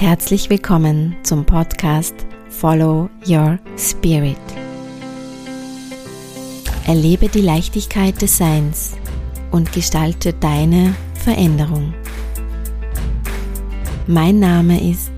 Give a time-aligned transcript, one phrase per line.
[0.00, 2.14] Herzlich willkommen zum Podcast
[2.48, 4.38] Follow Your Spirit.
[6.86, 8.96] Erlebe die Leichtigkeit des Seins
[9.50, 11.92] und gestalte deine Veränderung.
[14.06, 15.12] Mein Name ist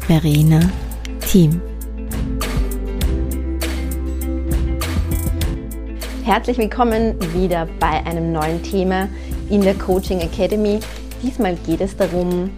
[0.00, 0.60] Verena
[1.20, 1.58] Thiem.
[6.24, 9.08] Herzlich willkommen wieder bei einem neuen Thema
[9.48, 10.80] in der Coaching Academy.
[11.22, 12.50] Diesmal geht es darum,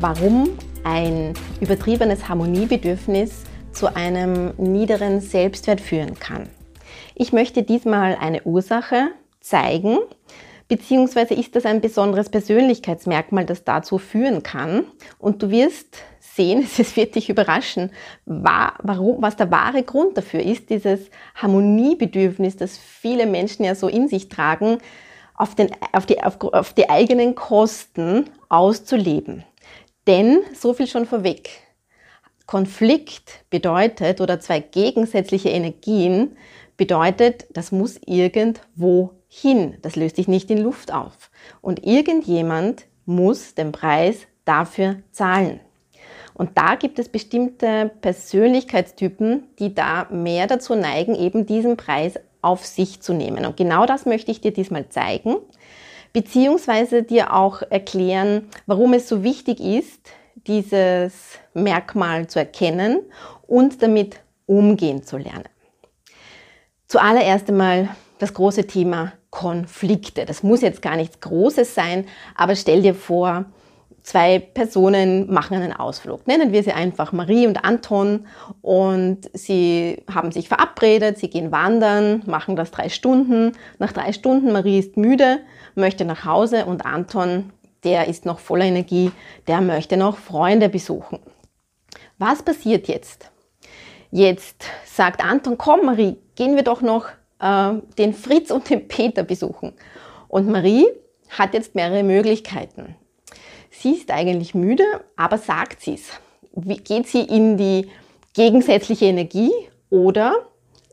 [0.00, 0.48] warum
[0.84, 6.48] ein übertriebenes Harmoniebedürfnis zu einem niederen Selbstwert führen kann.
[7.14, 9.08] Ich möchte diesmal eine Ursache
[9.40, 9.98] zeigen,
[10.68, 14.84] beziehungsweise ist das ein besonderes Persönlichkeitsmerkmal, das dazu führen kann.
[15.18, 17.90] Und du wirst sehen, es wird dich überraschen,
[18.24, 24.28] was der wahre Grund dafür ist, dieses Harmoniebedürfnis, das viele Menschen ja so in sich
[24.28, 24.78] tragen,
[25.34, 29.44] auf, den, auf, die, auf, auf die eigenen Kosten auszuleben.
[30.06, 31.50] Denn, so viel schon vorweg,
[32.46, 36.36] Konflikt bedeutet oder zwei gegensätzliche Energien
[36.76, 39.76] bedeutet, das muss irgendwo hin.
[39.82, 41.30] Das löst sich nicht in Luft auf.
[41.60, 45.60] Und irgendjemand muss den Preis dafür zahlen.
[46.34, 52.64] Und da gibt es bestimmte Persönlichkeitstypen, die da mehr dazu neigen, eben diesen Preis auf
[52.64, 53.44] sich zu nehmen.
[53.44, 55.36] Und genau das möchte ich dir diesmal zeigen
[56.12, 60.00] beziehungsweise dir auch erklären, warum es so wichtig ist,
[60.46, 63.00] dieses Merkmal zu erkennen
[63.46, 65.48] und damit umgehen zu lernen.
[66.86, 70.24] Zuallererst einmal das große Thema Konflikte.
[70.24, 73.44] Das muss jetzt gar nichts Großes sein, aber stell dir vor,
[74.02, 76.26] zwei Personen machen einen Ausflug.
[76.26, 78.26] Nennen wir sie einfach Marie und Anton
[78.62, 83.52] und sie haben sich verabredet, sie gehen wandern, machen das drei Stunden.
[83.78, 85.38] Nach drei Stunden, Marie ist müde,
[85.74, 87.52] möchte nach Hause und Anton,
[87.84, 89.12] der ist noch voller Energie,
[89.46, 91.18] der möchte noch Freunde besuchen.
[92.18, 93.30] Was passiert jetzt?
[94.10, 97.06] Jetzt sagt Anton, komm Marie, gehen wir doch noch
[97.38, 99.72] äh, den Fritz und den Peter besuchen.
[100.28, 100.86] Und Marie
[101.30, 102.96] hat jetzt mehrere Möglichkeiten.
[103.70, 104.84] Sie ist eigentlich müde,
[105.16, 106.10] aber sagt sie es.
[106.84, 107.88] Geht sie in die
[108.34, 109.52] gegensätzliche Energie
[109.88, 110.46] oder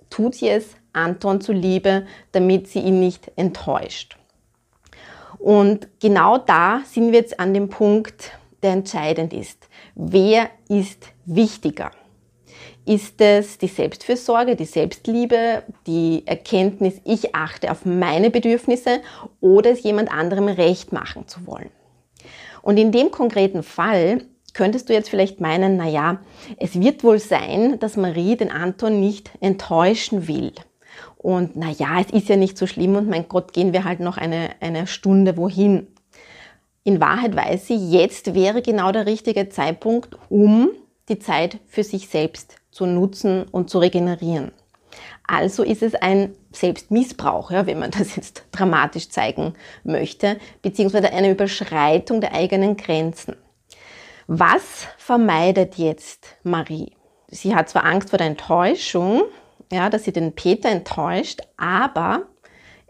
[0.10, 4.18] tut sie es Anton zuliebe, damit sie ihn nicht enttäuscht?
[5.40, 8.32] Und genau da sind wir jetzt an dem Punkt,
[8.64, 9.68] der entscheidend ist.
[9.96, 11.92] Wer ist wichtiger?
[12.86, 19.02] Ist es die Selbstfürsorge, die Selbstliebe, die Erkenntnis, ich achte auf meine Bedürfnisse
[19.42, 21.70] oder es jemand anderem recht machen zu wollen?
[22.68, 26.20] Und in dem konkreten Fall könntest du jetzt vielleicht meinen, na ja,
[26.58, 30.52] es wird wohl sein, dass Marie den Anton nicht enttäuschen will.
[31.16, 34.02] Und na ja, es ist ja nicht so schlimm und mein Gott, gehen wir halt
[34.02, 35.88] noch eine, eine Stunde wohin.
[36.84, 40.68] In Wahrheit weiß sie, jetzt wäre genau der richtige Zeitpunkt, um
[41.08, 44.52] die Zeit für sich selbst zu nutzen und zu regenerieren.
[45.26, 49.54] Also ist es ein Selbstmissbrauch, ja, wenn man das jetzt dramatisch zeigen
[49.84, 53.36] möchte, beziehungsweise eine Überschreitung der eigenen Grenzen.
[54.28, 56.92] Was vermeidet jetzt Marie?
[57.30, 59.24] Sie hat zwar Angst vor der Enttäuschung,
[59.72, 62.24] ja, dass sie den Peter enttäuscht, aber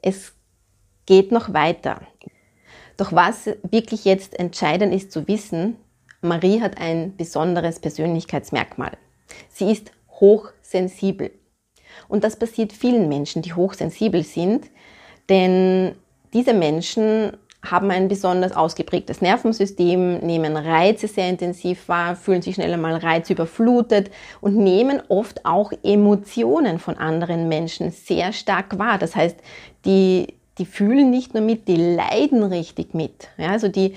[0.01, 0.33] es
[1.05, 2.01] geht noch weiter.
[2.97, 5.77] Doch was wirklich jetzt entscheidend ist zu wissen,
[6.21, 8.97] Marie hat ein besonderes Persönlichkeitsmerkmal.
[9.49, 11.31] Sie ist hochsensibel.
[12.07, 14.65] Und das passiert vielen Menschen, die hochsensibel sind,
[15.29, 15.95] denn
[16.33, 22.73] diese Menschen haben ein besonders ausgeprägtes Nervensystem, nehmen Reize sehr intensiv wahr, fühlen sich schnell
[22.73, 28.97] einmal reizüberflutet und nehmen oft auch Emotionen von anderen Menschen sehr stark wahr.
[28.97, 29.37] Das heißt,
[29.85, 33.29] die, die fühlen nicht nur mit, die leiden richtig mit.
[33.37, 33.95] Ja, also die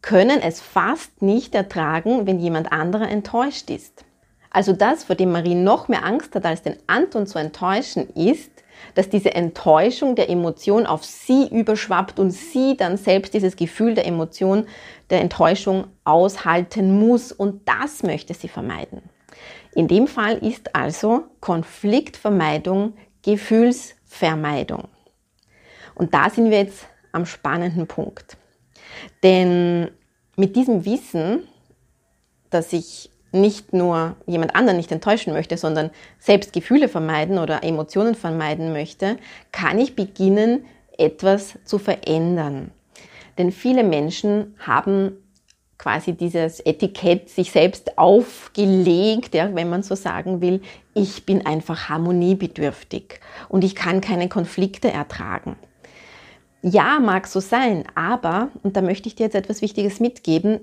[0.00, 4.04] können es fast nicht ertragen, wenn jemand anderer enttäuscht ist.
[4.52, 8.50] Also das, vor dem Marie noch mehr Angst hat, als den Anton zu enttäuschen, ist,
[8.94, 14.06] dass diese Enttäuschung der Emotion auf sie überschwappt und sie dann selbst dieses Gefühl der
[14.06, 14.66] Emotion,
[15.08, 17.32] der Enttäuschung aushalten muss.
[17.32, 19.02] Und das möchte sie vermeiden.
[19.74, 22.92] In dem Fall ist also Konfliktvermeidung
[23.22, 24.88] Gefühlsvermeidung.
[25.94, 28.36] Und da sind wir jetzt am spannenden Punkt.
[29.22, 29.90] Denn
[30.36, 31.46] mit diesem Wissen,
[32.50, 38.14] dass ich nicht nur jemand anderen nicht enttäuschen möchte, sondern selbst Gefühle vermeiden oder Emotionen
[38.14, 39.16] vermeiden möchte,
[39.50, 40.64] kann ich beginnen,
[40.98, 42.70] etwas zu verändern.
[43.38, 45.16] Denn viele Menschen haben
[45.78, 50.60] quasi dieses Etikett sich selbst aufgelegt, ja, wenn man so sagen will,
[50.94, 53.18] ich bin einfach harmoniebedürftig
[53.48, 55.56] und ich kann keine Konflikte ertragen.
[56.62, 60.60] Ja, mag so sein, aber, und da möchte ich dir jetzt etwas Wichtiges mitgeben,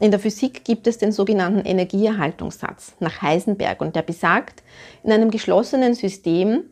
[0.00, 4.62] in der Physik gibt es den sogenannten Energieerhaltungssatz nach Heisenberg und der besagt,
[5.02, 6.64] in einem geschlossenen System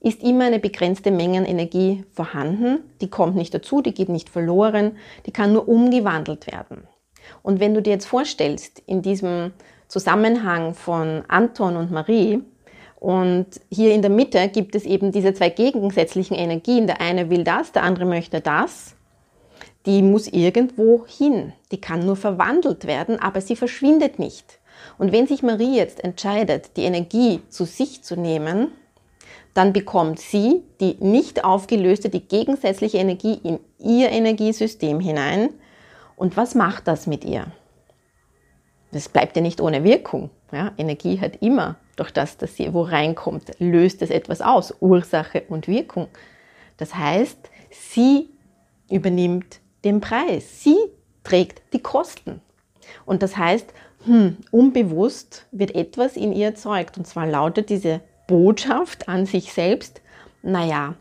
[0.00, 2.80] ist immer eine begrenzte Menge an Energie vorhanden.
[3.00, 6.86] Die kommt nicht dazu, die geht nicht verloren, die kann nur umgewandelt werden.
[7.42, 9.52] Und wenn du dir jetzt vorstellst, in diesem
[9.88, 12.42] Zusammenhang von Anton und Marie,
[13.04, 16.86] und hier in der Mitte gibt es eben diese zwei gegensätzlichen Energien.
[16.86, 18.96] Der eine will das, der andere möchte das.
[19.86, 21.52] Die muss irgendwo hin.
[21.70, 24.58] Die kann nur verwandelt werden, aber sie verschwindet nicht.
[24.98, 28.72] Und wenn sich Marie jetzt entscheidet, die Energie zu sich zu nehmen,
[29.52, 35.50] dann bekommt sie die nicht aufgelöste, die gegensätzliche Energie in ihr Energiesystem hinein.
[36.16, 37.46] Und was macht das mit ihr?
[38.90, 40.30] Das bleibt ja nicht ohne Wirkung.
[40.52, 45.42] Ja, Energie hat immer durch das, dass sie wo reinkommt, löst es etwas aus, Ursache
[45.48, 46.08] und Wirkung.
[46.76, 47.38] Das heißt,
[47.70, 48.28] sie
[48.90, 50.76] übernimmt den Preis, sie
[51.22, 52.40] trägt die Kosten.
[53.06, 53.72] Und das heißt,
[54.04, 56.98] hm, unbewusst wird etwas in ihr erzeugt.
[56.98, 60.00] Und zwar lautet diese Botschaft an sich selbst,
[60.42, 60.94] naja,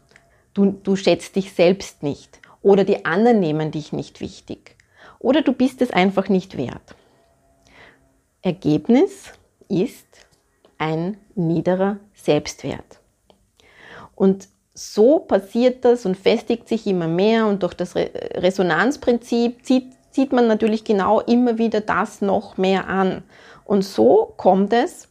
[0.53, 2.39] du, du schätzt dich selbst nicht.
[2.61, 4.77] Oder die anderen nehmen dich nicht wichtig.
[5.19, 6.95] Oder du bist es einfach nicht wert.
[8.41, 9.31] Ergebnis
[9.67, 10.07] ist,
[10.77, 12.99] ein niederer Selbstwert.
[14.15, 20.31] Und so passiert das und festigt sich immer mehr und durch das Resonanzprinzip zieht, zieht
[20.31, 23.23] man natürlich genau immer wieder das noch mehr an.
[23.65, 25.07] Und so kommt es,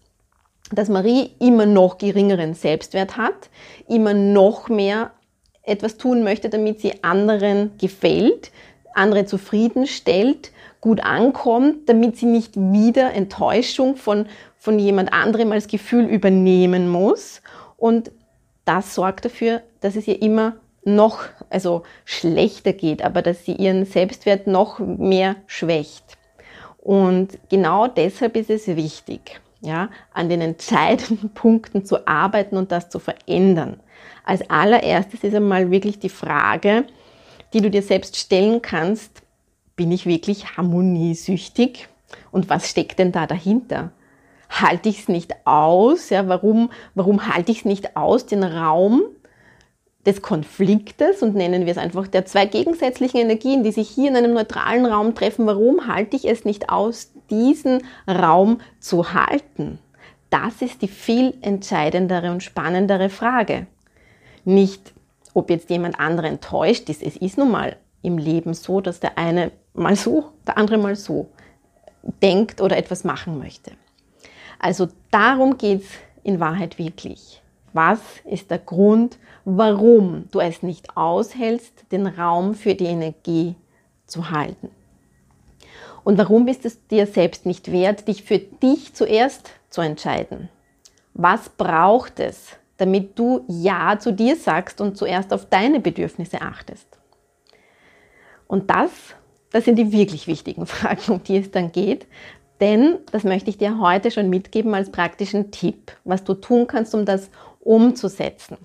[0.73, 3.51] dass Marie immer noch geringeren Selbstwert hat,
[3.89, 5.13] immer noch mehr
[5.63, 8.51] etwas tun möchte, damit sie anderen gefällt,
[8.95, 10.51] andere zufriedenstellt,
[10.81, 14.27] gut ankommt, damit sie nicht wieder Enttäuschung von,
[14.59, 17.43] von jemand anderem als Gefühl übernehmen muss.
[17.77, 18.11] Und
[18.65, 21.21] das sorgt dafür, dass es ihr immer noch,
[21.51, 26.19] also schlechter geht, aber dass sie ihren Selbstwert noch mehr schwächt.
[26.79, 32.91] Und genau deshalb ist es wichtig, ja, an den entscheidenden Punkten zu arbeiten und das
[32.91, 33.81] zu verändern.
[34.25, 36.85] Als allererstes ist einmal wirklich die Frage,
[37.53, 39.23] die du dir selbst stellen kannst,
[39.77, 41.89] bin ich wirklich harmoniesüchtig?
[42.31, 43.93] Und was steckt denn da dahinter?
[44.61, 46.11] Halte ich es nicht aus?
[46.11, 49.03] Ja, warum, warum halte ich es nicht aus, den Raum
[50.05, 54.17] des Konfliktes und nennen wir es einfach der zwei gegensätzlichen Energien, die sich hier in
[54.17, 59.79] einem neutralen Raum treffen, warum halte ich es nicht aus, diesen Raum zu halten?
[60.31, 63.67] Das ist die viel entscheidendere und spannendere Frage.
[64.45, 64.93] Nicht,
[65.35, 67.03] ob jetzt jemand andere enttäuscht ist.
[67.03, 70.97] Es ist nun mal im Leben so, dass der eine mal so, der andere mal
[70.97, 71.29] so
[72.23, 73.73] denkt oder etwas machen möchte.
[74.63, 75.89] Also darum geht es
[76.23, 77.43] in Wahrheit wirklich.
[77.73, 83.57] Was ist der Grund, warum du es nicht aushältst, den Raum für die Energie
[84.07, 84.71] zu halten?
[86.05, 90.49] Und warum bist es dir selbst nicht wert, dich für dich zuerst zu entscheiden?
[91.15, 96.87] Was braucht es, damit du Ja zu dir sagst und zuerst auf deine Bedürfnisse achtest?
[98.47, 98.91] Und das,
[99.51, 102.07] das sind die wirklich wichtigen Fragen, um die es dann geht,
[102.63, 106.95] denn, das möchte ich dir heute schon mitgeben als praktischen Tipp, was du tun kannst,
[106.95, 107.29] um das
[107.61, 108.57] umzusetzen.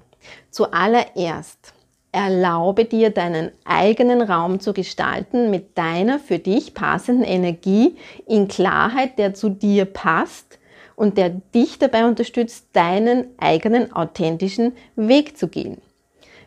[0.51, 1.73] Zuallererst
[2.11, 7.97] erlaube dir deinen eigenen Raum zu gestalten mit deiner für dich passenden Energie
[8.27, 10.59] in Klarheit, der zu dir passt
[10.95, 15.81] und der dich dabei unterstützt, deinen eigenen authentischen Weg zu gehen.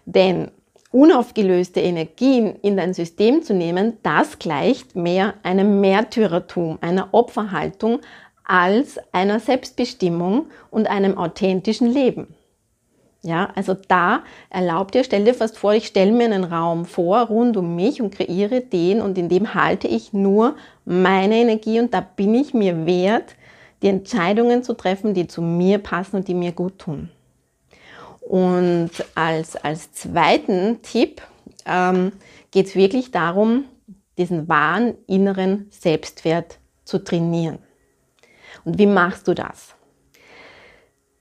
[0.07, 0.52] Denn
[0.92, 8.00] unaufgelöste Energien in dein System zu nehmen, das gleicht mehr einem Märtyrertum, einer Opferhaltung
[8.44, 12.35] als einer Selbstbestimmung und einem authentischen Leben.
[13.23, 17.20] Ja, also da erlaubt dir, stell dir fast vor, ich stelle mir einen Raum vor
[17.26, 20.56] rund um mich und kreiere den und in dem halte ich nur
[20.87, 23.37] meine Energie und da bin ich mir wert,
[23.82, 27.11] die Entscheidungen zu treffen, die zu mir passen und die mir gut tun.
[28.30, 31.20] Und als, als zweiten Tipp
[31.66, 32.12] ähm,
[32.52, 33.64] geht es wirklich darum,
[34.18, 37.58] diesen wahren inneren Selbstwert zu trainieren.
[38.64, 39.75] Und wie machst du das?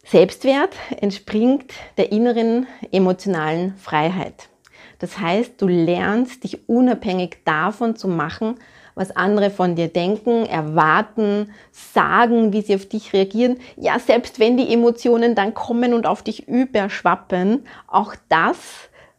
[0.05, 4.47] Selbstwert entspringt der inneren emotionalen Freiheit.
[4.99, 8.59] Das heißt, du lernst dich unabhängig davon zu machen,
[8.95, 13.57] was andere von dir denken, erwarten, sagen, wie sie auf dich reagieren.
[13.77, 18.57] Ja, selbst wenn die Emotionen dann kommen und auf dich überschwappen, auch das,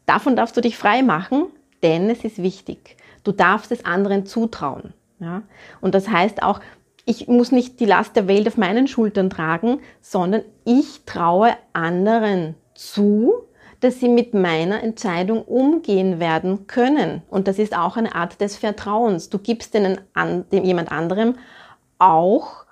[0.06, 1.46] davon darfst du dich frei machen,
[1.82, 2.96] denn es ist wichtig.
[3.24, 4.94] Du darfst es anderen zutrauen.
[5.18, 5.42] Ja?
[5.80, 6.60] Und das heißt auch,
[7.04, 12.54] ich muss nicht die Last der Welt auf meinen Schultern tragen, sondern ich traue anderen
[12.74, 13.34] zu,
[13.80, 17.22] dass sie mit meiner Entscheidung umgehen werden können.
[17.30, 19.30] Und das ist auch eine Art des Vertrauens.
[19.30, 21.36] Du gibst denen an, dem jemand anderem
[21.98, 22.64] auch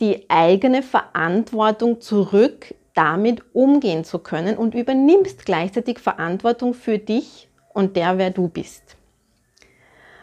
[0.00, 7.96] die eigene Verantwortung zurück, damit umgehen zu können und übernimmst gleichzeitig Verantwortung für dich und
[7.96, 8.96] der, wer du bist.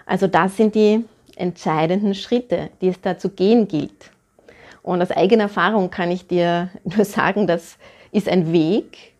[0.05, 4.11] Also das sind die entscheidenden Schritte, die es da zu gehen gilt.
[4.81, 7.77] Und aus eigener Erfahrung kann ich dir nur sagen, das
[8.11, 9.13] ist ein Weg,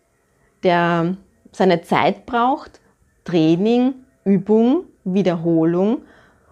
[0.62, 1.16] der
[1.52, 2.80] seine Zeit braucht,
[3.24, 6.02] Training, Übung, Wiederholung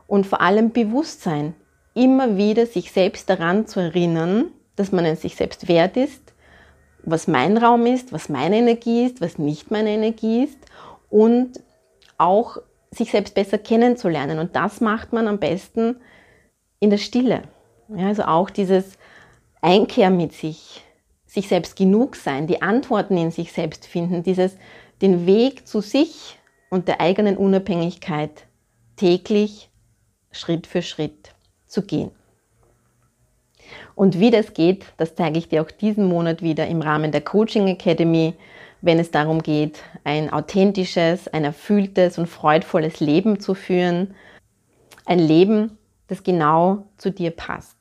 [0.06, 1.54] und vor allem Bewusstsein.
[1.94, 4.46] Immer wieder sich selbst daran zu erinnern,
[4.76, 6.32] dass man es sich selbst wert ist,
[7.02, 10.58] was mein Raum ist, was meine Energie ist, was nicht meine Energie ist
[11.10, 11.60] und
[12.18, 12.58] auch
[12.90, 14.38] sich selbst besser kennenzulernen.
[14.38, 15.96] Und das macht man am besten
[16.80, 17.42] in der Stille.
[17.88, 18.98] Ja, also auch dieses
[19.60, 20.84] Einkehr mit sich,
[21.28, 24.56] sich selbst genug sein, die Antworten in sich selbst finden, dieses
[25.00, 26.38] den Weg zu sich
[26.70, 28.46] und der eigenen Unabhängigkeit
[28.96, 29.70] täglich
[30.32, 31.34] Schritt für Schritt
[31.66, 32.10] zu gehen.
[33.94, 37.20] Und wie das geht, das zeige ich dir auch diesen Monat wieder im Rahmen der
[37.20, 38.34] Coaching Academy,
[38.80, 44.14] wenn es darum geht, ein authentisches, ein erfülltes und freudvolles Leben zu führen.
[45.04, 47.76] Ein Leben, das genau zu dir passt.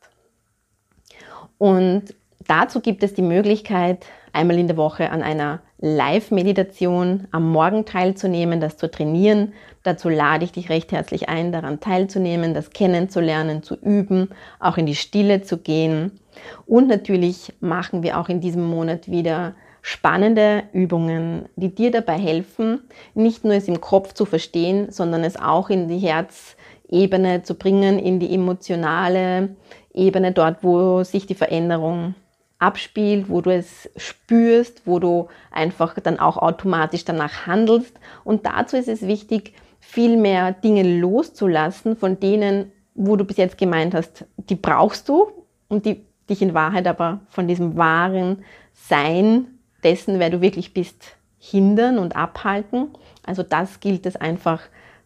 [1.57, 2.15] Und
[2.47, 8.59] dazu gibt es die Möglichkeit, einmal in der Woche an einer Live-Meditation am Morgen teilzunehmen,
[8.59, 9.53] das zu trainieren.
[9.83, 14.85] Dazu lade ich dich recht herzlich ein, daran teilzunehmen, das kennenzulernen, zu üben, auch in
[14.85, 16.19] die Stille zu gehen.
[16.65, 22.81] Und natürlich machen wir auch in diesem Monat wieder spannende Übungen, die dir dabei helfen,
[23.13, 27.97] nicht nur es im Kopf zu verstehen, sondern es auch in die Herzebene zu bringen,
[27.97, 29.55] in die emotionale
[29.93, 32.15] Ebene, dort, wo sich die Veränderung
[32.59, 37.99] abspielt, wo du es spürst, wo du einfach dann auch automatisch danach handelst.
[38.23, 43.57] Und dazu ist es wichtig, viel mehr Dinge loszulassen, von denen, wo du bis jetzt
[43.57, 45.31] gemeint hast, die brauchst du
[45.67, 51.15] und die dich in Wahrheit aber von diesem wahren Sein dessen, wer du wirklich bist,
[51.39, 52.89] hindern und abhalten.
[53.23, 54.61] Also das gilt es einfach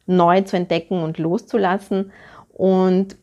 [0.08, 2.12] neu zu entdecken und loszulassen.
[2.54, 3.18] Und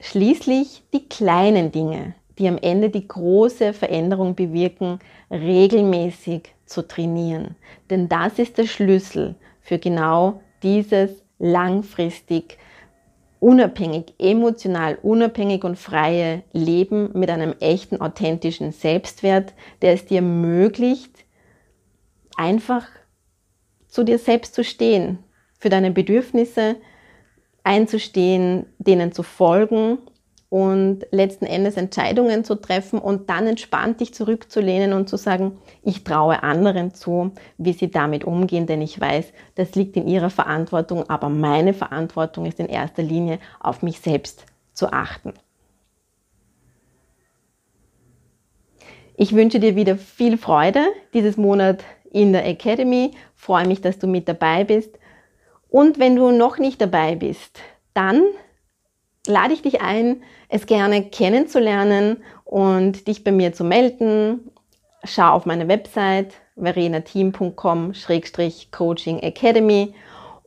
[0.00, 4.98] schließlich die kleinen Dinge, die am Ende die große Veränderung bewirken,
[5.30, 7.56] regelmäßig zu trainieren.
[7.90, 12.58] Denn das ist der Schlüssel für genau dieses langfristig
[13.40, 21.24] unabhängig, emotional unabhängig und freie Leben mit einem echten, authentischen Selbstwert, der es dir ermöglicht,
[22.36, 22.86] einfach
[23.86, 25.18] zu dir selbst zu stehen,
[25.58, 26.76] für deine Bedürfnisse
[27.64, 29.98] einzustehen, denen zu folgen
[30.48, 36.04] und letzten Endes Entscheidungen zu treffen und dann entspannt dich zurückzulehnen und zu sagen, ich
[36.04, 41.08] traue anderen zu, wie sie damit umgehen, denn ich weiß, das liegt in ihrer Verantwortung,
[41.08, 45.32] aber meine Verantwortung ist in erster Linie auf mich selbst zu achten.
[49.16, 53.12] Ich wünsche dir wieder viel Freude dieses Monat in der Academy.
[53.34, 54.98] Freue mich, dass du mit dabei bist.
[55.68, 57.60] Und wenn du noch nicht dabei bist,
[57.94, 58.22] dann
[59.26, 64.52] lade ich dich ein, es gerne kennenzulernen und dich bei mir zu melden.
[65.04, 69.92] Schau auf meine Website verenateam.com-coaching academy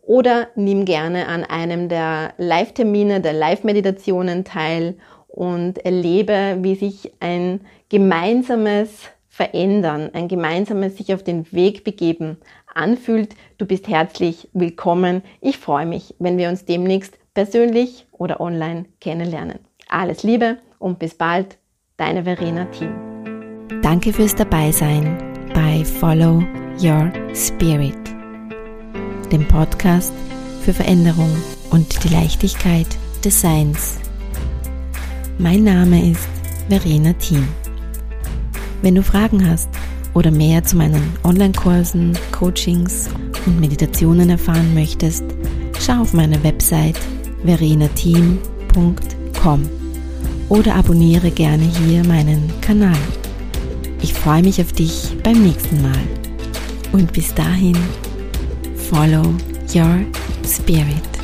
[0.02, 4.96] oder nimm gerne an einem der Live-Termine, der Live-Meditationen teil
[5.28, 12.38] und erlebe, wie sich ein gemeinsames Verändern, ein gemeinsames sich auf den Weg begeben
[12.74, 13.36] anfühlt.
[13.58, 15.24] Du bist herzlich willkommen.
[15.42, 19.60] Ich freue mich, wenn wir uns demnächst persönlich oder online kennenlernen.
[19.90, 21.60] Alles Liebe und bis bald,
[21.96, 22.90] deine Verena Team.
[23.84, 25.16] Danke fürs Dabeisein
[25.54, 26.44] bei Follow
[26.82, 27.96] Your Spirit,
[29.32, 30.14] dem Podcast
[30.64, 31.30] für Veränderung
[31.70, 32.88] und die Leichtigkeit
[33.24, 34.00] des Seins.
[35.38, 36.28] Mein Name ist
[36.70, 37.48] Verena Team.
[38.82, 39.70] Wenn du Fragen hast
[40.16, 43.12] oder mehr zu meinen Online-Kursen, Coachings
[43.46, 45.24] und Meditationen erfahren möchtest,
[45.80, 46.98] schau auf meine Website
[47.44, 49.70] verenateam.com
[50.50, 52.98] oder abonniere gerne hier meinen Kanal.
[54.02, 56.00] Ich freue mich auf dich beim nächsten Mal.
[56.92, 57.76] Und bis dahin,
[58.90, 59.34] follow
[59.74, 60.00] your
[60.46, 61.17] spirit.